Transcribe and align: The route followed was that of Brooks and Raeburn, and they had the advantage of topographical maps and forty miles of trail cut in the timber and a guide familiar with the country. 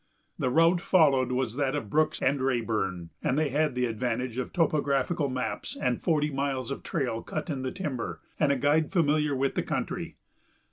The 0.39 0.49
route 0.49 0.81
followed 0.81 1.31
was 1.31 1.57
that 1.57 1.75
of 1.75 1.91
Brooks 1.91 2.23
and 2.23 2.41
Raeburn, 2.41 3.11
and 3.21 3.37
they 3.37 3.49
had 3.49 3.75
the 3.75 3.85
advantage 3.85 4.39
of 4.39 4.51
topographical 4.51 5.29
maps 5.29 5.77
and 5.79 6.01
forty 6.01 6.31
miles 6.31 6.71
of 6.71 6.81
trail 6.81 7.21
cut 7.21 7.51
in 7.51 7.61
the 7.61 7.71
timber 7.71 8.19
and 8.39 8.51
a 8.51 8.55
guide 8.55 8.91
familiar 8.91 9.35
with 9.35 9.53
the 9.53 9.61
country. 9.61 10.15